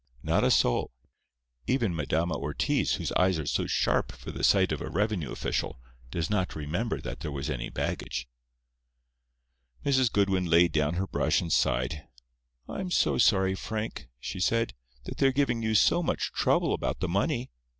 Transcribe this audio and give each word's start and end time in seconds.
"Not 0.23 0.43
a 0.43 0.49
soul. 0.49 0.91
Even 1.67 1.93
Madama 1.95 2.35
Ortiz, 2.35 2.93
whose 2.95 3.11
eyes 3.11 3.37
are 3.37 3.45
so 3.45 3.67
sharp 3.67 4.11
for 4.11 4.31
the 4.31 4.43
sight 4.43 4.71
of 4.71 4.81
a 4.81 4.89
revenue 4.89 5.31
official, 5.31 5.79
does 6.09 6.27
not 6.27 6.55
remember 6.55 6.99
that 6.99 7.19
there 7.19 7.31
was 7.31 7.51
any 7.51 7.69
baggage." 7.69 8.27
Mrs. 9.85 10.11
Goodwin 10.11 10.45
laid 10.45 10.71
down 10.71 10.95
her 10.95 11.05
brush 11.05 11.39
and 11.39 11.53
sighed. 11.53 12.07
"I 12.67 12.79
am 12.79 12.89
so 12.89 13.19
sorry, 13.19 13.53
Frank," 13.53 14.09
she 14.19 14.39
said, 14.39 14.73
"that 15.03 15.19
they 15.19 15.27
are 15.27 15.31
giving 15.31 15.61
you 15.61 15.75
so 15.75 16.01
much 16.01 16.31
trouble 16.31 16.73
about 16.73 16.99
the 16.99 17.07
money. 17.07 17.51